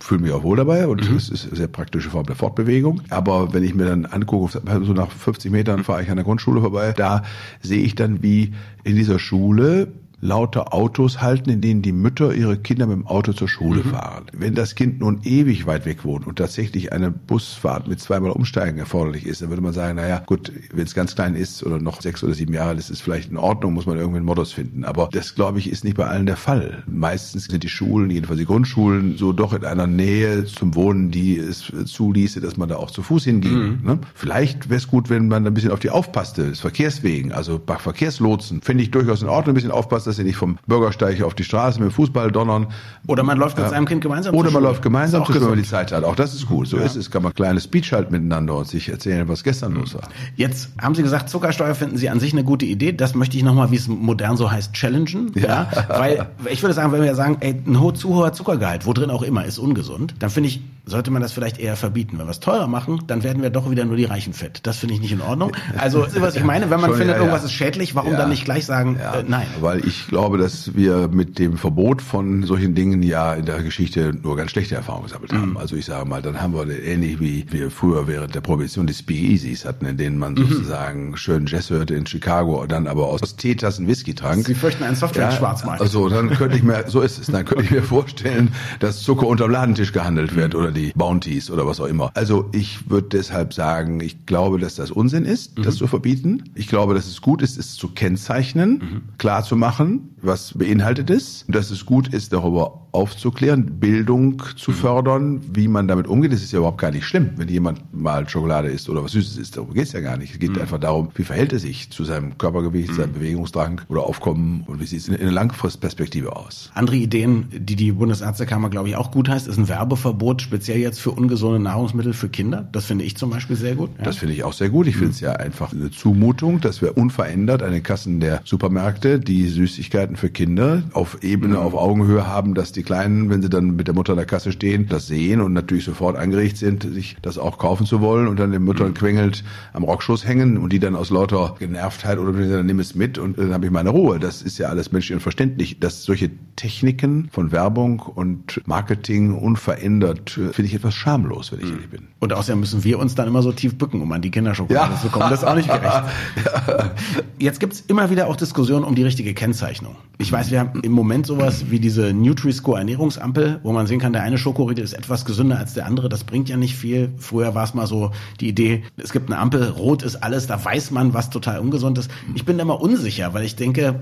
fühlen 0.00 0.22
mich 0.22 0.32
auch 0.32 0.42
wohl 0.42 0.56
dabei 0.56 0.88
und 0.88 1.08
mhm. 1.08 1.16
es 1.16 1.28
ist 1.28 1.46
eine 1.46 1.56
sehr 1.56 1.68
praktische 1.68 2.10
Form 2.10 2.26
der 2.26 2.34
Fortbewegung. 2.34 3.02
Aber 3.08 3.54
wenn 3.54 3.62
ich 3.62 3.76
mir 3.76 3.84
dann 3.84 4.04
angucke, 4.04 4.60
so 4.82 4.92
nach 4.94 5.12
50 5.12 5.52
Metern 5.52 5.84
fahre 5.84 6.02
ich 6.02 6.10
an 6.10 6.16
der 6.16 6.24
Grundschule 6.24 6.60
vorbei, 6.60 6.92
da 6.92 7.22
sehe 7.62 7.82
ich 7.82 7.94
dann, 7.94 8.20
wie 8.20 8.52
in 8.82 8.96
dieser 8.96 9.20
Schule 9.20 9.92
lauter 10.20 10.74
Autos 10.74 11.20
halten, 11.20 11.50
in 11.50 11.60
denen 11.60 11.82
die 11.82 11.92
Mütter 11.92 12.34
ihre 12.34 12.58
Kinder 12.58 12.86
mit 12.86 12.96
dem 12.96 13.06
Auto 13.06 13.32
zur 13.32 13.48
Schule 13.48 13.84
mhm. 13.84 13.90
fahren. 13.90 14.26
Wenn 14.32 14.54
das 14.54 14.74
Kind 14.74 15.00
nun 15.00 15.20
ewig 15.22 15.66
weit 15.66 15.86
weg 15.86 16.04
wohnt 16.04 16.26
und 16.26 16.36
tatsächlich 16.36 16.92
eine 16.92 17.10
Busfahrt 17.10 17.86
mit 17.86 18.00
zweimal 18.00 18.32
Umsteigen 18.32 18.78
erforderlich 18.78 19.26
ist, 19.26 19.42
dann 19.42 19.50
würde 19.50 19.62
man 19.62 19.72
sagen, 19.72 19.96
naja, 19.96 20.22
gut, 20.26 20.52
wenn 20.72 20.84
es 20.84 20.94
ganz 20.94 21.14
klein 21.14 21.34
ist 21.34 21.64
oder 21.64 21.78
noch 21.78 22.02
sechs 22.02 22.24
oder 22.24 22.34
sieben 22.34 22.52
Jahre 22.52 22.70
alt 22.70 22.78
ist, 22.78 23.00
vielleicht 23.00 23.30
in 23.30 23.36
Ordnung, 23.36 23.74
muss 23.74 23.86
man 23.86 23.96
irgendwie 23.96 24.16
einen 24.16 24.26
Modus 24.26 24.52
finden. 24.52 24.84
Aber 24.84 25.08
das, 25.12 25.34
glaube 25.34 25.58
ich, 25.60 25.70
ist 25.70 25.84
nicht 25.84 25.96
bei 25.96 26.06
allen 26.06 26.26
der 26.26 26.36
Fall. 26.36 26.82
Meistens 26.86 27.44
sind 27.44 27.62
die 27.62 27.68
Schulen, 27.68 28.10
jedenfalls 28.10 28.40
die 28.40 28.46
Grundschulen, 28.46 29.16
so 29.16 29.32
doch 29.32 29.52
in 29.52 29.64
einer 29.64 29.86
Nähe 29.86 30.44
zum 30.46 30.74
Wohnen, 30.74 31.10
die 31.10 31.36
es 31.36 31.72
zuließe, 31.84 32.40
dass 32.40 32.56
man 32.56 32.68
da 32.68 32.76
auch 32.76 32.90
zu 32.90 33.02
Fuß 33.02 33.24
hinging. 33.24 33.52
Mhm. 33.52 33.78
Ne? 33.84 33.98
Vielleicht 34.14 34.68
wäre 34.68 34.78
es 34.78 34.88
gut, 34.88 35.10
wenn 35.10 35.28
man 35.28 35.46
ein 35.46 35.54
bisschen 35.54 35.70
auf 35.70 35.80
die 35.80 35.90
aufpasste, 35.90 36.48
des 36.48 36.60
Verkehrswegen, 36.60 37.32
also 37.32 37.60
bei 37.64 37.76
Verkehrslotsen, 37.76 38.62
finde 38.62 38.82
ich 38.82 38.90
durchaus 38.90 39.22
in 39.22 39.28
Ordnung, 39.28 39.52
ein 39.52 39.54
bisschen 39.54 39.70
aufpassen, 39.70 40.07
dass 40.08 40.16
sie 40.16 40.24
nicht 40.24 40.36
vom 40.36 40.58
Bürgersteig 40.66 41.22
auf 41.22 41.34
die 41.34 41.44
Straße 41.44 41.78
mit 41.78 41.90
dem 41.90 41.92
Fußball 41.92 42.32
donnern. 42.32 42.68
Oder 43.06 43.22
man 43.22 43.38
läuft 43.38 43.56
mit 43.56 43.66
ja. 43.66 43.70
seinem 43.70 43.86
Kind 43.86 44.02
gemeinsam 44.02 44.34
Oder 44.34 44.50
man 44.50 44.62
läuft 44.62 44.82
gemeinsam, 44.82 45.24
wenn 45.28 45.42
man 45.42 45.56
die 45.56 45.62
Zeit 45.62 45.92
hat. 45.92 46.04
Auch 46.04 46.16
das 46.16 46.34
ist 46.34 46.46
gut. 46.46 46.68
So 46.68 46.78
ja. 46.78 46.84
ist 46.84 46.96
es. 46.96 47.10
Kann 47.10 47.22
man 47.22 47.34
kleines 47.34 47.64
Speech 47.64 47.92
halt 47.92 48.10
miteinander 48.10 48.56
und 48.56 48.66
sich 48.66 48.88
erzählen, 48.88 49.28
was 49.28 49.44
gestern 49.44 49.74
los 49.74 49.94
war. 49.94 50.08
Jetzt 50.36 50.70
haben 50.80 50.94
Sie 50.94 51.02
gesagt, 51.02 51.28
Zuckersteuer 51.28 51.74
finden 51.74 51.96
Sie 51.96 52.08
an 52.08 52.20
sich 52.20 52.32
eine 52.32 52.44
gute 52.44 52.66
Idee. 52.66 52.92
Das 52.92 53.14
möchte 53.14 53.36
ich 53.36 53.42
nochmal, 53.42 53.70
wie 53.70 53.76
es 53.76 53.88
modern 53.88 54.36
so 54.36 54.50
heißt, 54.50 54.72
challengen. 54.72 55.32
Ja. 55.34 55.68
ja. 55.74 55.86
Weil 55.88 56.26
ich 56.50 56.62
würde 56.62 56.74
sagen, 56.74 56.92
wenn 56.92 57.02
wir 57.02 57.14
sagen, 57.14 57.36
ey, 57.40 57.54
ein 57.66 57.94
zu 57.94 58.14
hoher 58.14 58.32
Zuckergehalt, 58.32 58.86
wo 58.86 58.92
drin 58.92 59.10
auch 59.10 59.22
immer, 59.22 59.44
ist 59.44 59.58
ungesund, 59.58 60.14
dann 60.18 60.30
finde 60.30 60.48
ich, 60.48 60.60
sollte 60.88 61.10
man 61.10 61.22
das 61.22 61.32
vielleicht 61.32 61.58
eher 61.58 61.76
verbieten. 61.76 62.18
Wenn 62.18 62.26
wir 62.26 62.30
es 62.30 62.40
teurer 62.40 62.66
machen, 62.66 63.02
dann 63.06 63.22
werden 63.22 63.42
wir 63.42 63.50
doch 63.50 63.70
wieder 63.70 63.84
nur 63.84 63.96
die 63.96 64.04
Reichen 64.04 64.32
fett. 64.32 64.60
Das 64.64 64.78
finde 64.78 64.94
ich 64.94 65.00
nicht 65.00 65.12
in 65.12 65.20
Ordnung. 65.20 65.52
Also, 65.76 66.06
was 66.16 66.36
ich 66.36 66.44
meine, 66.44 66.70
wenn 66.70 66.80
man 66.80 66.90
Schon, 66.90 66.98
findet, 66.98 67.16
irgendwas 67.16 67.44
ist 67.44 67.52
schädlich, 67.52 67.94
warum 67.94 68.12
dann 68.12 68.30
nicht 68.30 68.44
gleich 68.44 68.66
sagen, 68.66 68.96
äh, 68.96 69.24
nein? 69.26 69.46
Weil 69.60 69.86
ich 69.86 70.08
glaube, 70.08 70.38
dass 70.38 70.74
wir 70.74 71.08
mit 71.08 71.38
dem 71.38 71.56
Verbot 71.56 72.02
von 72.02 72.42
solchen 72.42 72.74
Dingen 72.74 73.02
ja 73.02 73.34
in 73.34 73.46
der 73.46 73.62
Geschichte 73.62 74.12
nur 74.20 74.36
ganz 74.36 74.50
schlechte 74.50 74.74
Erfahrungen 74.74 75.04
gesammelt 75.04 75.32
haben. 75.32 75.50
Mhm. 75.50 75.56
Also 75.56 75.76
ich 75.76 75.84
sage 75.84 76.08
mal, 76.08 76.22
dann 76.22 76.40
haben 76.40 76.54
wir 76.54 76.68
ähnlich 76.82 77.20
wie 77.20 77.46
wir 77.50 77.70
früher 77.70 78.06
während 78.06 78.34
der 78.34 78.40
Prohibition 78.40 78.86
die 78.86 78.94
Speakeasies 78.94 79.64
hatten, 79.64 79.86
in 79.86 79.96
denen 79.96 80.18
man 80.18 80.34
mhm. 80.34 80.48
sozusagen 80.48 81.16
schön 81.16 81.46
Jazz 81.46 81.70
hörte 81.70 81.94
in 81.94 82.06
Chicago 82.06 82.62
und 82.62 82.72
dann 82.72 82.86
aber 82.86 83.06
aus 83.06 83.36
Teetassen 83.36 83.86
Whisky 83.86 84.14
trank. 84.14 84.46
Sie 84.46 84.54
fürchten 84.54 84.84
einen 84.84 84.96
Software-Schwarzmarkt. 84.96 85.80
Ja, 85.80 85.84
also 85.84 86.08
dann 86.08 86.30
könnte 86.30 86.56
ich 86.56 86.62
mir, 86.62 86.84
so 86.86 87.00
ist 87.00 87.18
es, 87.18 87.26
dann 87.26 87.44
könnte 87.44 87.64
ich 87.64 87.70
mir 87.70 87.82
vorstellen, 87.82 88.54
dass 88.80 89.02
Zucker 89.02 89.26
unterm 89.26 89.50
Ladentisch 89.50 89.92
gehandelt 89.92 90.34
wird 90.34 90.54
oder 90.54 90.70
die 90.78 90.92
Bounties 90.94 91.50
oder 91.50 91.66
was 91.66 91.80
auch 91.80 91.86
immer. 91.86 92.10
Also 92.14 92.48
ich 92.52 92.90
würde 92.90 93.08
deshalb 93.08 93.52
sagen, 93.52 94.00
ich 94.00 94.26
glaube, 94.26 94.58
dass 94.58 94.76
das 94.76 94.90
Unsinn 94.90 95.24
ist, 95.24 95.58
mhm. 95.58 95.62
das 95.62 95.76
zu 95.76 95.86
verbieten. 95.86 96.44
Ich 96.54 96.68
glaube, 96.68 96.94
dass 96.94 97.06
es 97.06 97.20
gut 97.20 97.42
ist, 97.42 97.58
es 97.58 97.74
zu 97.74 97.88
kennzeichnen, 97.88 98.70
mhm. 98.70 99.02
klar 99.18 99.44
zu 99.44 99.56
machen, 99.56 100.14
was 100.22 100.54
beinhaltet 100.56 101.10
es, 101.10 101.44
dass 101.48 101.70
es 101.70 101.86
gut 101.86 102.12
ist, 102.12 102.32
darüber 102.32 102.88
aufzuklären, 102.92 103.78
Bildung 103.78 104.42
zu 104.56 104.70
mhm. 104.70 104.74
fördern, 104.74 105.40
wie 105.52 105.68
man 105.68 105.88
damit 105.88 106.06
umgeht. 106.06 106.32
Das 106.32 106.42
ist 106.42 106.52
ja 106.52 106.58
überhaupt 106.58 106.80
gar 106.80 106.90
nicht 106.90 107.04
schlimm, 107.04 107.30
wenn 107.36 107.48
jemand 107.48 107.94
mal 107.94 108.28
Schokolade 108.28 108.68
isst 108.68 108.88
oder 108.88 109.04
was 109.04 109.12
Süßes 109.12 109.36
isst. 109.36 109.56
Darum 109.56 109.72
geht 109.72 109.84
es 109.84 109.92
ja 109.92 110.00
gar 110.00 110.16
nicht. 110.16 110.32
Es 110.32 110.38
geht 110.38 110.56
mhm. 110.56 110.62
einfach 110.62 110.78
darum, 110.78 111.10
wie 111.14 111.22
verhält 111.22 111.52
er 111.52 111.58
sich 111.58 111.90
zu 111.90 112.04
seinem 112.04 112.38
Körpergewicht, 112.38 112.90
mhm. 112.90 112.96
seinem 112.96 113.12
Bewegungsdrang 113.12 113.82
oder 113.88 114.02
Aufkommen 114.02 114.64
und 114.66 114.80
wie 114.80 114.86
sieht 114.86 115.00
es 115.00 115.08
in, 115.08 115.14
in 115.14 115.22
einer 115.22 115.32
Langfristperspektive 115.32 116.34
aus. 116.34 116.70
Andere 116.74 116.96
Ideen, 116.96 117.46
die 117.52 117.76
die 117.76 117.92
Bundesärztekammer, 117.92 118.70
glaube 118.70 118.88
ich, 118.88 118.96
auch 118.96 119.10
gut 119.10 119.28
heißt, 119.28 119.48
ist 119.48 119.58
ein 119.58 119.68
Werbeverbot, 119.68 120.42
speziell 120.42 120.67
jetzt 120.76 121.00
für 121.00 121.10
ungesunde 121.10 121.58
Nahrungsmittel 121.58 122.12
für 122.12 122.28
Kinder. 122.28 122.68
Das 122.72 122.84
finde 122.84 123.04
ich 123.04 123.16
zum 123.16 123.30
Beispiel 123.30 123.56
sehr 123.56 123.74
gut. 123.74 123.90
Ja. 123.98 124.04
Das 124.04 124.16
finde 124.16 124.34
ich 124.34 124.44
auch 124.44 124.52
sehr 124.52 124.70
gut. 124.70 124.86
Ich 124.86 124.96
finde 124.96 125.10
es 125.10 125.20
ja 125.20 125.32
einfach 125.32 125.72
eine 125.72 125.90
Zumutung, 125.90 126.60
dass 126.60 126.82
wir 126.82 126.96
unverändert 126.96 127.62
an 127.62 127.72
den 127.72 127.82
Kassen 127.82 128.20
der 128.20 128.40
Supermärkte 128.44 129.18
die 129.18 129.48
Süßigkeiten 129.48 130.16
für 130.16 130.30
Kinder 130.30 130.82
auf 130.92 131.22
Ebene, 131.22 131.54
mhm. 131.54 131.60
auf 131.60 131.74
Augenhöhe 131.74 132.26
haben, 132.26 132.54
dass 132.54 132.72
die 132.72 132.82
Kleinen, 132.82 133.30
wenn 133.30 133.42
sie 133.42 133.48
dann 133.48 133.76
mit 133.76 133.86
der 133.86 133.94
Mutter 133.94 134.12
an 134.12 134.18
der 134.18 134.26
Kasse 134.26 134.52
stehen, 134.52 134.86
das 134.88 135.06
sehen 135.06 135.40
und 135.40 135.52
natürlich 135.52 135.84
sofort 135.84 136.16
angeregt 136.16 136.56
sind, 136.56 136.82
sich 136.82 137.16
das 137.22 137.38
auch 137.38 137.58
kaufen 137.58 137.86
zu 137.86 138.00
wollen 138.00 138.28
und 138.28 138.38
dann 138.38 138.52
den 138.52 138.64
Müttern 138.64 138.88
mhm. 138.88 138.94
quengelt 138.94 139.44
am 139.72 139.84
Rockschuss 139.84 140.26
hängen 140.26 140.58
und 140.58 140.72
die 140.72 140.78
dann 140.78 140.96
aus 140.96 141.10
lauter 141.10 141.56
Genervtheit 141.58 142.18
oder 142.18 142.32
dann 142.32 142.66
nimm 142.66 142.80
es 142.80 142.94
mit 142.94 143.18
und 143.18 143.38
dann 143.38 143.52
habe 143.52 143.66
ich 143.66 143.72
meine 143.72 143.90
Ruhe. 143.90 144.18
Das 144.18 144.42
ist 144.42 144.58
ja 144.58 144.68
alles 144.68 144.92
menschlich 144.92 145.14
und 145.14 145.20
verständlich. 145.20 145.78
Dass 145.80 146.04
solche 146.04 146.30
Techniken 146.56 147.28
von 147.30 147.52
Werbung 147.52 148.00
und 148.00 148.60
Marketing 148.66 149.32
unverändert, 149.32 150.38
finde 150.58 150.70
ich 150.70 150.74
etwas 150.74 150.94
schamlos, 150.94 151.52
wenn 151.52 151.60
ich 151.60 151.66
mhm. 151.66 151.72
ehrlich 151.74 151.90
bin. 151.90 152.08
Und 152.18 152.32
außerdem 152.32 152.58
müssen 152.58 152.82
wir 152.82 152.98
uns 152.98 153.14
dann 153.14 153.28
immer 153.28 153.42
so 153.42 153.52
tief 153.52 153.78
bücken, 153.78 154.02
um 154.02 154.10
an 154.10 154.22
die 154.22 154.32
Kinderschokolade 154.32 154.94
ja. 154.94 155.00
zu 155.00 155.08
kommen. 155.08 155.30
Das 155.30 155.42
ist 155.42 155.46
auch 155.46 155.54
nicht 155.54 155.68
gerecht. 155.68 155.84
ja. 156.44 156.90
Jetzt 157.38 157.60
gibt's 157.60 157.84
immer 157.86 158.10
wieder 158.10 158.26
auch 158.26 158.34
Diskussionen 158.34 158.82
um 158.82 158.96
die 158.96 159.04
richtige 159.04 159.34
Kennzeichnung. 159.34 159.94
Ich 160.18 160.32
weiß, 160.32 160.50
wir 160.50 160.58
haben 160.58 160.80
im 160.80 160.90
Moment 160.90 161.28
sowas 161.28 161.70
wie 161.70 161.78
diese 161.78 162.12
Nutri-Score 162.12 162.76
Ernährungsampel, 162.76 163.60
wo 163.62 163.70
man 163.70 163.86
sehen 163.86 164.00
kann, 164.00 164.12
der 164.12 164.24
eine 164.24 164.36
Schokoriegel 164.36 164.82
ist 164.82 164.94
etwas 164.94 165.24
gesünder 165.24 165.58
als 165.58 165.74
der 165.74 165.86
andere. 165.86 166.08
Das 166.08 166.24
bringt 166.24 166.48
ja 166.48 166.56
nicht 166.56 166.74
viel. 166.74 167.12
Früher 167.18 167.54
war 167.54 167.62
es 167.62 167.74
mal 167.74 167.86
so 167.86 168.10
die 168.40 168.48
Idee, 168.48 168.82
es 168.96 169.12
gibt 169.12 169.30
eine 169.30 169.38
Ampel, 169.38 169.62
rot 169.68 170.02
ist 170.02 170.16
alles, 170.16 170.48
da 170.48 170.64
weiß 170.64 170.90
man, 170.90 171.14
was 171.14 171.30
total 171.30 171.60
ungesund 171.60 171.98
ist. 171.98 172.10
Ich 172.34 172.44
bin 172.44 172.58
da 172.58 172.64
mal 172.64 172.74
unsicher, 172.74 173.32
weil 173.32 173.44
ich 173.44 173.54
denke, 173.54 174.00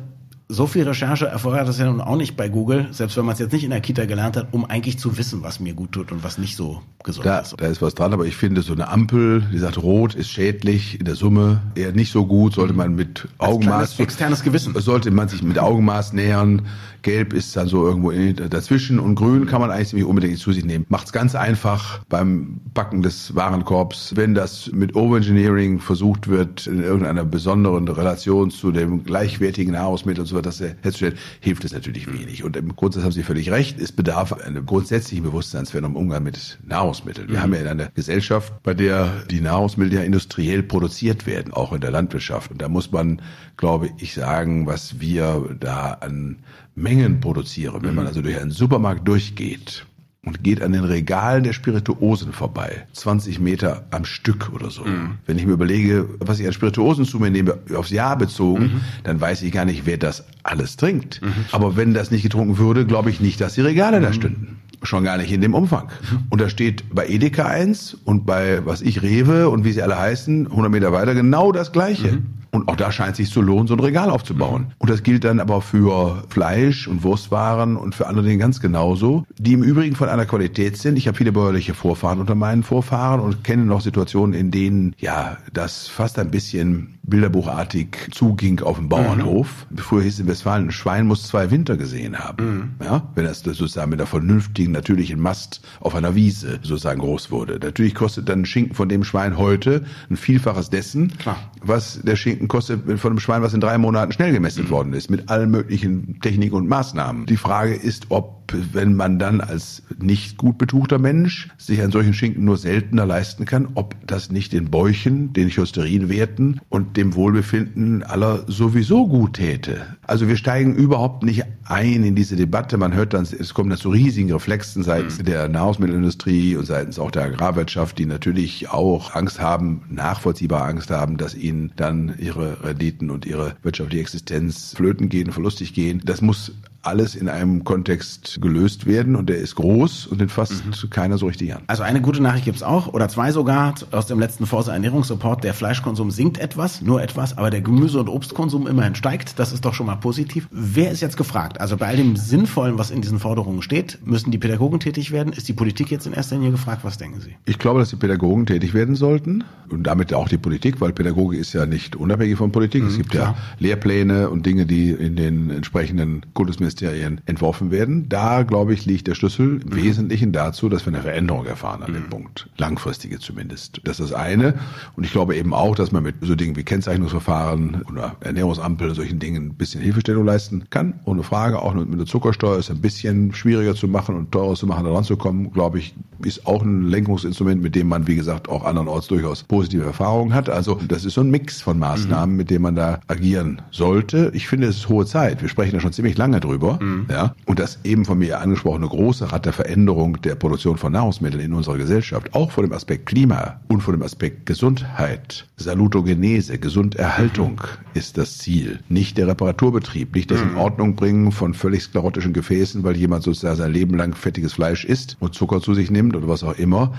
so 0.48 0.66
viel 0.66 0.84
Recherche 0.84 1.26
erfordert 1.26 1.68
es 1.68 1.78
ja 1.78 1.86
nun 1.86 2.00
auch 2.00 2.16
nicht 2.16 2.36
bei 2.36 2.48
Google, 2.48 2.86
selbst 2.92 3.16
wenn 3.16 3.24
man 3.24 3.32
es 3.32 3.40
jetzt 3.40 3.52
nicht 3.52 3.64
in 3.64 3.70
der 3.70 3.80
Kita 3.80 4.04
gelernt 4.04 4.36
hat, 4.36 4.48
um 4.52 4.64
eigentlich 4.64 4.98
zu 4.98 5.18
wissen, 5.18 5.42
was 5.42 5.58
mir 5.58 5.74
gut 5.74 5.92
tut 5.92 6.12
und 6.12 6.22
was 6.22 6.38
nicht 6.38 6.56
so 6.56 6.82
gesund 7.02 7.26
da, 7.26 7.40
ist. 7.40 7.54
Da 7.58 7.66
ist 7.66 7.82
was 7.82 7.94
dran, 7.94 8.12
aber 8.12 8.26
ich 8.26 8.36
finde 8.36 8.62
so 8.62 8.72
eine 8.72 8.88
Ampel, 8.88 9.42
die 9.52 9.58
sagt 9.58 9.82
rot 9.82 10.14
ist 10.14 10.28
schädlich, 10.28 11.00
in 11.00 11.04
der 11.04 11.16
Summe 11.16 11.62
eher 11.74 11.92
nicht 11.92 12.12
so 12.12 12.26
gut, 12.26 12.54
sollte 12.54 12.74
man 12.74 12.94
mit 12.94 13.26
Augenmaß 13.38 13.98
externes 13.98 14.42
Gewissen 14.42 14.74
sollte 14.80 15.10
man 15.10 15.28
sich 15.28 15.42
mit 15.42 15.58
Augenmaß 15.58 16.12
nähern. 16.12 16.62
Gelb 17.02 17.32
ist 17.32 17.56
dann 17.56 17.68
so 17.68 17.86
irgendwo 17.86 18.10
dazwischen 18.48 18.98
und 18.98 19.14
Grün 19.14 19.46
kann 19.46 19.60
man 19.60 19.70
eigentlich 19.70 19.88
ziemlich 19.88 20.06
unbedingt 20.06 20.38
zu 20.38 20.52
sich 20.52 20.64
nehmen. 20.64 20.86
Macht's 20.88 21.12
ganz 21.12 21.34
einfach 21.34 22.00
beim 22.08 22.60
Backen 22.74 23.02
des 23.02 23.34
Warenkorbs. 23.34 24.14
Wenn 24.16 24.34
das 24.34 24.70
mit 24.72 24.96
Overengineering 24.96 25.78
versucht 25.78 26.26
wird, 26.26 26.66
in 26.66 26.82
irgendeiner 26.82 27.24
besonderen 27.24 27.86
Relation 27.86 28.50
zu 28.50 28.72
dem 28.72 29.04
gleichwertigen 29.04 29.74
Nahrungsmittel 29.74 30.22
und 30.22 30.26
so 30.44 30.64
weiter 30.64 30.76
herzustellen, 30.82 31.14
hilft 31.40 31.64
es 31.64 31.72
natürlich 31.72 32.06
wenig. 32.12 32.44
Und 32.44 32.56
im 32.56 32.74
Grundsatz 32.74 33.04
haben 33.04 33.12
Sie 33.12 33.22
völlig 33.22 33.50
recht. 33.50 33.80
Es 33.80 33.92
bedarf 33.92 34.32
einem 34.32 34.66
grundsätzlichen 34.66 35.24
Bewusstseinsveränderung 35.24 35.96
im 35.96 36.02
Umgang 36.02 36.22
mit 36.22 36.58
Nahrungsmitteln. 36.64 37.28
Wir 37.28 37.38
mhm. 37.38 37.42
haben 37.42 37.54
ja 37.54 37.60
in 37.60 37.66
einer 37.66 37.86
Gesellschaft, 37.94 38.52
bei 38.62 38.74
der 38.74 39.24
die 39.30 39.40
Nahrungsmittel 39.40 39.94
ja 39.94 40.02
industriell 40.02 40.62
produziert 40.62 41.26
werden, 41.26 41.52
auch 41.52 41.72
in 41.72 41.80
der 41.80 41.90
Landwirtschaft. 41.90 42.50
Und 42.50 42.60
da 42.60 42.68
muss 42.68 42.92
man, 42.92 43.22
glaube 43.56 43.90
ich, 43.98 44.14
sagen, 44.14 44.66
was 44.66 45.00
wir 45.00 45.56
da 45.58 45.92
an 45.92 46.38
Mengen 46.74 47.20
produzieren. 47.20 47.82
Wenn 47.82 47.94
man 47.94 48.04
mhm. 48.04 48.08
also 48.08 48.22
durch 48.22 48.38
einen 48.38 48.50
Supermarkt 48.50 49.08
durchgeht 49.08 49.85
und 50.26 50.42
geht 50.42 50.60
an 50.60 50.72
den 50.72 50.84
Regalen 50.84 51.44
der 51.44 51.52
Spirituosen 51.52 52.32
vorbei, 52.32 52.84
20 52.92 53.38
Meter 53.38 53.84
am 53.92 54.04
Stück 54.04 54.50
oder 54.52 54.70
so. 54.70 54.84
Mhm. 54.84 55.18
Wenn 55.24 55.38
ich 55.38 55.46
mir 55.46 55.52
überlege, 55.52 56.08
was 56.18 56.40
ich 56.40 56.46
an 56.46 56.52
Spirituosen 56.52 57.04
zu 57.04 57.20
mir 57.20 57.30
nehme, 57.30 57.58
aufs 57.74 57.90
Jahr 57.90 58.18
bezogen, 58.18 58.64
mhm. 58.64 58.80
dann 59.04 59.20
weiß 59.20 59.42
ich 59.42 59.52
gar 59.52 59.64
nicht, 59.64 59.86
wer 59.86 59.98
das 59.98 60.24
alles 60.42 60.76
trinkt. 60.76 61.22
Mhm. 61.22 61.32
Aber 61.52 61.76
wenn 61.76 61.94
das 61.94 62.10
nicht 62.10 62.22
getrunken 62.22 62.58
würde, 62.58 62.84
glaube 62.84 63.08
ich 63.08 63.20
nicht, 63.20 63.40
dass 63.40 63.54
die 63.54 63.60
Regale 63.60 64.00
da 64.00 64.08
mhm. 64.08 64.14
stünden. 64.14 64.56
Schon 64.82 65.04
gar 65.04 65.16
nicht 65.16 65.32
in 65.32 65.40
dem 65.40 65.54
Umfang. 65.54 65.84
Mhm. 65.84 66.18
Und 66.28 66.40
da 66.40 66.48
steht 66.48 66.92
bei 66.92 67.06
Edeka 67.06 67.46
eins 67.46 67.94
und 67.94 68.26
bei, 68.26 68.66
was 68.66 68.82
ich, 68.82 69.02
Rewe 69.02 69.48
und 69.48 69.64
wie 69.64 69.72
sie 69.72 69.82
alle 69.82 69.96
heißen, 69.96 70.48
100 70.48 70.70
Meter 70.72 70.92
weiter 70.92 71.14
genau 71.14 71.52
das 71.52 71.70
Gleiche. 71.70 72.18
Und 72.50 72.68
auch 72.68 72.76
da 72.76 72.92
scheint 72.92 73.12
es 73.12 73.16
sich 73.18 73.30
zu 73.30 73.40
lohnen, 73.40 73.66
so 73.66 73.74
ein 73.74 73.80
Regal 73.80 74.10
aufzubauen. 74.10 74.62
Mhm. 74.62 74.72
Und 74.78 74.90
das 74.90 75.02
gilt 75.02 75.24
dann 75.24 75.40
aber 75.40 75.60
für 75.60 76.24
Fleisch 76.28 76.88
und 76.88 77.02
Wurstwaren 77.02 77.76
und 77.76 77.94
für 77.94 78.06
andere 78.06 78.24
Dinge 78.24 78.38
ganz 78.38 78.60
genauso, 78.60 79.26
die 79.38 79.52
im 79.52 79.62
Übrigen 79.62 79.96
von 79.96 80.08
einer 80.08 80.26
Qualität 80.26 80.76
sind. 80.76 80.96
Ich 80.96 81.08
habe 81.08 81.16
viele 81.16 81.32
bäuerliche 81.32 81.74
Vorfahren 81.74 82.20
unter 82.20 82.34
meinen 82.34 82.62
Vorfahren 82.62 83.20
und 83.20 83.44
kenne 83.44 83.64
noch 83.64 83.80
Situationen, 83.80 84.34
in 84.34 84.50
denen 84.50 84.94
ja 84.98 85.36
das 85.52 85.88
fast 85.88 86.18
ein 86.18 86.30
bisschen 86.30 86.96
bilderbuchartig 87.06 88.08
zuging 88.12 88.60
auf 88.60 88.78
dem 88.78 88.88
Bauernhof. 88.88 89.66
Mhm. 89.70 89.78
Früher 89.78 90.02
hieß 90.02 90.14
es 90.14 90.20
in 90.20 90.26
Westfalen, 90.26 90.68
ein 90.68 90.72
Schwein 90.72 91.06
muss 91.06 91.26
zwei 91.26 91.50
Winter 91.50 91.76
gesehen 91.76 92.18
haben. 92.18 92.44
Mhm. 92.78 92.84
Ja, 92.84 93.08
wenn 93.14 93.24
das 93.24 93.40
sozusagen 93.40 93.90
mit 93.90 94.00
einer 94.00 94.06
vernünftigen, 94.06 94.72
natürlichen 94.72 95.20
Mast 95.20 95.60
auf 95.80 95.94
einer 95.94 96.14
Wiese 96.14 96.58
sozusagen 96.62 97.00
groß 97.00 97.30
wurde. 97.30 97.58
Natürlich 97.62 97.94
kostet 97.94 98.28
dann 98.28 98.40
ein 98.40 98.46
Schinken 98.46 98.74
von 98.74 98.88
dem 98.88 99.04
Schwein 99.04 99.38
heute 99.38 99.84
ein 100.10 100.16
Vielfaches 100.16 100.70
dessen, 100.70 101.16
Klar. 101.18 101.38
was 101.62 102.00
der 102.02 102.16
Schinken 102.16 102.35
kostet 102.48 102.84
von 103.00 103.10
einem 103.10 103.20
Schwein, 103.20 103.42
was 103.42 103.54
in 103.54 103.60
drei 103.60 103.78
Monaten 103.78 104.12
schnell 104.12 104.32
gemästet 104.32 104.66
mhm. 104.66 104.70
worden 104.70 104.92
ist, 104.92 105.10
mit 105.10 105.28
allen 105.28 105.50
möglichen 105.50 106.20
Techniken 106.20 106.54
und 106.54 106.68
Maßnahmen. 106.68 107.26
Die 107.26 107.36
Frage 107.36 107.74
ist, 107.74 108.06
ob 108.10 108.35
wenn 108.72 108.94
man 108.94 109.18
dann 109.18 109.40
als 109.40 109.82
nicht 109.98 110.36
gut 110.36 110.58
betuchter 110.58 110.98
Mensch 110.98 111.48
sich 111.58 111.80
einen 111.80 111.92
solchen 111.92 112.14
Schinken 112.14 112.44
nur 112.44 112.56
seltener 112.56 113.06
leisten 113.06 113.44
kann, 113.44 113.68
ob 113.74 113.94
das 114.06 114.30
nicht 114.30 114.52
den 114.52 114.70
Bäuchen, 114.70 115.32
den 115.32 115.50
Cholesterinwerten 115.50 116.60
und 116.68 116.96
dem 116.96 117.14
Wohlbefinden 117.14 118.02
aller 118.02 118.44
sowieso 118.46 119.06
gut 119.06 119.34
täte. 119.34 119.86
Also 120.06 120.28
wir 120.28 120.36
steigen 120.36 120.74
überhaupt 120.74 121.22
nicht 121.22 121.44
ein 121.64 122.04
in 122.04 122.14
diese 122.14 122.36
Debatte. 122.36 122.76
Man 122.76 122.94
hört 122.94 123.14
dann, 123.14 123.24
es 123.24 123.54
kommt 123.54 123.70
dann 123.70 123.78
zu 123.78 123.90
riesigen 123.90 124.32
Reflexen 124.32 124.82
seitens 124.82 125.18
mhm. 125.18 125.24
der 125.24 125.48
Nahrungsmittelindustrie 125.48 126.56
und 126.56 126.66
seitens 126.66 126.98
auch 126.98 127.10
der 127.10 127.24
Agrarwirtschaft, 127.24 127.98
die 127.98 128.06
natürlich 128.06 128.70
auch 128.70 129.14
Angst 129.14 129.40
haben, 129.40 129.82
nachvollziehbar 129.88 130.64
Angst 130.64 130.90
haben, 130.90 131.16
dass 131.16 131.34
ihnen 131.34 131.72
dann 131.76 132.14
ihre 132.18 132.62
Renditen 132.64 133.10
und 133.10 133.26
ihre 133.26 133.56
wirtschaftliche 133.62 134.02
Existenz 134.02 134.74
flöten 134.76 135.08
gehen, 135.08 135.32
verlustig 135.32 135.74
gehen. 135.74 136.02
Das 136.04 136.20
muss 136.22 136.52
alles 136.86 137.14
in 137.14 137.28
einem 137.28 137.64
Kontext 137.64 138.38
gelöst 138.40 138.86
werden 138.86 139.16
und 139.16 139.28
der 139.28 139.38
ist 139.38 139.56
groß 139.56 140.06
und 140.06 140.20
den 140.20 140.28
fasst 140.28 140.64
mhm. 140.64 140.90
keiner 140.90 141.18
so 141.18 141.26
richtig 141.26 141.54
an. 141.54 141.62
Also 141.66 141.82
eine 141.82 142.00
gute 142.00 142.22
Nachricht 142.22 142.44
gibt's 142.44 142.62
auch 142.62 142.92
oder 142.92 143.08
zwei 143.08 143.32
sogar 143.32 143.74
aus 143.90 144.06
dem 144.06 144.18
letzten 144.18 144.46
Forza 144.46 144.72
Ernährungsreport. 144.72 145.44
Der 145.44 145.54
Fleischkonsum 145.54 146.10
sinkt 146.10 146.38
etwas, 146.38 146.82
nur 146.82 147.02
etwas, 147.02 147.36
aber 147.36 147.50
der 147.50 147.60
Gemüse- 147.60 148.00
und 148.00 148.08
Obstkonsum 148.08 148.66
immerhin 148.66 148.94
steigt. 148.94 149.38
Das 149.38 149.52
ist 149.52 149.64
doch 149.64 149.74
schon 149.74 149.86
mal 149.86 149.96
positiv. 149.96 150.48
Wer 150.50 150.90
ist 150.92 151.00
jetzt 151.00 151.16
gefragt? 151.16 151.60
Also 151.60 151.76
bei 151.76 151.86
all 151.86 151.96
dem 151.96 152.16
Sinnvollen, 152.16 152.78
was 152.78 152.90
in 152.90 153.02
diesen 153.02 153.18
Forderungen 153.18 153.62
steht, 153.62 153.98
müssen 154.04 154.30
die 154.30 154.38
Pädagogen 154.38 154.80
tätig 154.80 155.10
werden? 155.10 155.32
Ist 155.32 155.48
die 155.48 155.52
Politik 155.52 155.90
jetzt 155.90 156.06
in 156.06 156.12
erster 156.12 156.36
Linie 156.36 156.52
gefragt? 156.52 156.84
Was 156.84 156.98
denken 156.98 157.20
Sie? 157.20 157.34
Ich 157.44 157.58
glaube, 157.58 157.80
dass 157.80 157.90
die 157.90 157.96
Pädagogen 157.96 158.46
tätig 158.46 158.74
werden 158.74 158.94
sollten 158.94 159.44
und 159.68 159.84
damit 159.84 160.14
auch 160.14 160.28
die 160.28 160.38
Politik, 160.38 160.80
weil 160.80 160.92
Pädagogik 160.92 161.40
ist 161.40 161.52
ja 161.52 161.66
nicht 161.66 161.96
unabhängig 161.96 162.36
von 162.36 162.52
Politik. 162.52 162.82
Mhm, 162.82 162.88
es 162.88 162.96
gibt 162.96 163.10
klar. 163.10 163.34
ja 163.36 163.56
Lehrpläne 163.58 164.30
und 164.30 164.46
Dinge, 164.46 164.66
die 164.66 164.90
in 164.90 165.16
den 165.16 165.50
entsprechenden 165.50 166.22
Kultusministerien 166.34 166.75
Ministerien 166.76 167.20
entworfen 167.24 167.70
werden. 167.70 168.08
Da, 168.08 168.42
glaube 168.42 168.74
ich, 168.74 168.84
liegt 168.84 169.06
der 169.06 169.14
Schlüssel 169.14 169.62
im 169.62 169.70
mhm. 169.70 169.76
Wesentlichen 169.76 170.32
dazu, 170.32 170.68
dass 170.68 170.84
wir 170.84 170.92
eine 170.92 171.02
Veränderung 171.02 171.46
erfahren 171.46 171.82
an 171.82 171.94
dem 171.94 172.04
mhm. 172.04 172.10
Punkt. 172.10 172.48
Langfristige 172.58 173.18
zumindest. 173.18 173.80
Das 173.84 173.98
ist 173.98 174.10
das 174.10 174.18
eine. 174.18 174.54
Und 174.94 175.04
ich 175.04 175.12
glaube 175.12 175.36
eben 175.36 175.54
auch, 175.54 175.74
dass 175.74 175.90
man 175.90 176.02
mit 176.02 176.16
so 176.20 176.34
Dingen 176.34 176.54
wie 176.56 176.64
Kennzeichnungsverfahren 176.64 177.82
oder 177.90 178.16
Ernährungsampel 178.20 178.94
solchen 178.94 179.18
Dingen 179.18 179.46
ein 179.46 179.54
bisschen 179.54 179.80
Hilfestellung 179.80 180.26
leisten 180.26 180.64
kann. 180.68 181.00
Ohne 181.04 181.22
Frage. 181.22 181.60
Auch 181.60 181.72
mit 181.74 181.98
der 181.98 182.06
Zuckersteuer 182.06 182.58
ist 182.58 182.70
ein 182.70 182.80
bisschen 182.80 183.34
schwieriger 183.34 183.74
zu 183.74 183.88
machen 183.88 184.14
und 184.14 184.32
teurer 184.32 184.54
zu 184.54 184.66
machen, 184.66 184.84
da 184.84 184.92
ranzukommen, 184.92 185.52
glaube 185.52 185.78
ich, 185.78 185.94
ist 186.24 186.46
auch 186.46 186.62
ein 186.62 186.82
Lenkungsinstrument, 186.82 187.62
mit 187.62 187.74
dem 187.74 187.88
man, 187.88 188.06
wie 188.06 188.16
gesagt, 188.16 188.48
auch 188.48 188.64
andernorts 188.64 189.06
durchaus 189.08 189.42
positive 189.42 189.84
Erfahrungen 189.84 190.34
hat. 190.34 190.48
Also 190.50 190.78
das 190.88 191.04
ist 191.04 191.14
so 191.14 191.22
ein 191.22 191.30
Mix 191.30 191.62
von 191.62 191.78
Maßnahmen, 191.78 192.32
mhm. 192.32 192.36
mit 192.36 192.50
dem 192.50 192.62
man 192.62 192.74
da 192.74 193.00
agieren 193.06 193.62
sollte. 193.70 194.30
Ich 194.34 194.48
finde, 194.48 194.66
es 194.66 194.76
ist 194.76 194.88
hohe 194.88 195.06
Zeit. 195.06 195.42
Wir 195.42 195.48
sprechen 195.48 195.72
da 195.72 195.80
schon 195.80 195.92
ziemlich 195.92 196.16
lange 196.16 196.40
drüber 196.40 196.65
drüber. 196.66 196.84
Mhm. 196.84 197.06
Ja, 197.10 197.34
und 197.44 197.58
das 197.58 197.78
eben 197.84 198.04
von 198.04 198.18
mir 198.18 198.40
angesprochene 198.40 198.86
große 198.86 199.32
Rad 199.32 199.46
der 199.46 199.52
Veränderung 199.52 200.20
der 200.22 200.34
Produktion 200.34 200.76
von 200.76 200.92
Nahrungsmitteln 200.92 201.42
in 201.42 201.52
unserer 201.52 201.76
Gesellschaft, 201.76 202.34
auch 202.34 202.50
vor 202.50 202.64
dem 202.64 202.72
Aspekt 202.72 203.06
Klima 203.06 203.60
und 203.68 203.82
vor 203.82 203.92
dem 203.94 204.02
Aspekt 204.02 204.46
Gesundheit, 204.46 205.46
Salutogenese, 205.56 206.58
Gesunderhaltung 206.58 207.52
mhm. 207.52 207.98
ist 207.98 208.18
das 208.18 208.38
Ziel. 208.38 208.80
Nicht 208.88 209.18
der 209.18 209.28
Reparaturbetrieb, 209.28 210.14
nicht 210.14 210.30
das 210.30 210.42
mhm. 210.42 210.50
in 210.50 210.56
Ordnung 210.56 210.96
bringen 210.96 211.32
von 211.32 211.54
völlig 211.54 211.82
sklerottischen 211.82 212.32
Gefäßen, 212.32 212.82
weil 212.84 212.96
jemand 212.96 213.24
sozusagen 213.24 213.56
sein 213.56 213.72
Leben 213.72 213.96
lang 213.96 214.14
fettiges 214.14 214.54
Fleisch 214.54 214.84
isst 214.84 215.16
und 215.20 215.34
Zucker 215.34 215.60
zu 215.60 215.74
sich 215.74 215.90
nimmt 215.90 216.16
oder 216.16 216.28
was 216.28 216.42
auch 216.42 216.58
immer, 216.58 216.92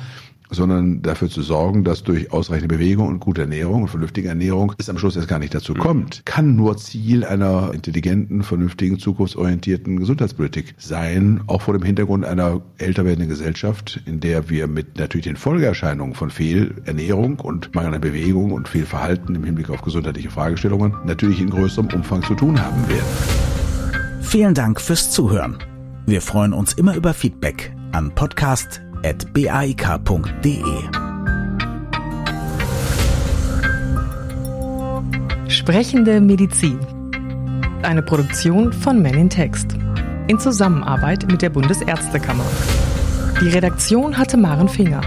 sondern 0.50 1.01
dafür 1.01 1.30
zu 1.30 1.42
sorgen, 1.42 1.84
dass 1.84 2.04
durch 2.04 2.32
ausreichende 2.32 2.74
Bewegung 2.74 3.08
und 3.08 3.20
gute 3.20 3.42
Ernährung 3.42 3.84
und 3.84 3.88
vernünftige 3.89 4.30
Ernährung 4.30 4.74
es 4.77 4.89
am 4.89 4.98
Schluss 4.98 5.16
erst 5.16 5.27
gar 5.27 5.39
nicht 5.39 5.54
dazu 5.54 5.74
mhm. 5.74 5.80
kommt, 5.80 6.25
kann 6.25 6.56
nur 6.56 6.77
Ziel 6.77 7.25
einer 7.25 7.72
intelligenten, 7.74 8.44
vernünftigen, 8.44 9.00
zukunftsorientierten 9.00 9.98
Gesundheitspolitik 9.98 10.75
sein, 10.77 11.42
auch 11.48 11.62
vor 11.62 11.74
dem 11.74 11.84
Hintergrund 11.84 12.25
einer 12.25 12.62
älter 12.77 13.06
werdenden 13.06 13.30
Gesellschaft, 13.30 14.01
in 14.06 14.20
der 14.20 14.50
wir 14.50 14.68
mit 14.68 14.98
natürlich 14.98 15.25
den 15.25 15.36
Folgeerscheinungen 15.36 16.16
von 16.16 16.30
Fehlernährung 16.30 17.39
und 17.39 17.74
mangelnder 17.75 18.00
Bewegung 18.00 18.51
und 18.51 18.68
Fehlverhalten 18.68 19.36
im 19.36 19.44
Hinblick 19.44 19.70
auf 19.70 19.82
gesundheitliche 19.82 20.30
Fragestellungen 20.30 20.94
natürlich 21.06 21.42
in 21.42 21.50
größerem 21.50 21.88
Umfang 21.94 22.24
zu 22.24 22.36
tun 22.36 22.62
haben 22.62 22.88
werden. 22.88 23.48
Vielen 24.22 24.54
Dank 24.54 24.82
fürs 24.82 25.12
Zuhören. 25.12 25.58
Wir 26.06 26.22
freuen 26.22 26.54
uns 26.54 26.74
immer 26.74 26.96
über 26.96 27.13
Feedback 27.13 27.74
an 27.92 28.13
podcast 28.13 28.82
baik.de. 29.34 30.62
Sprechende 35.48 36.22
Medizin. 36.22 36.80
Eine 37.84 38.01
Produktion 38.01 38.74
von 38.74 39.00
Men 39.01 39.16
in 39.16 39.30
Text. 39.30 39.75
In 40.27 40.39
Zusammenarbeit 40.39 41.30
mit 41.32 41.42
der 41.42 41.50
Bundesärztekammer. 41.50 42.46
Die 43.42 43.50
Redaktion 43.50 44.18
hatte 44.18 44.38
Maren 44.38 44.70
Finger. 44.70 45.01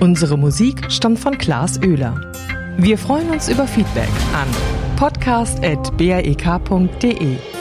Unsere 0.00 0.36
Musik 0.36 0.90
stammt 0.90 1.20
von 1.20 1.38
Klaas 1.38 1.80
Oehler. 1.80 2.20
Wir 2.78 2.98
freuen 2.98 3.30
uns 3.30 3.48
über 3.48 3.66
Feedback 3.66 4.10
an 4.34 4.48
podcast.baek.de. 4.96 7.53